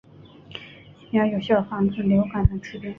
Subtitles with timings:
[1.11, 2.89] 疫苗有效防止流感等疾病。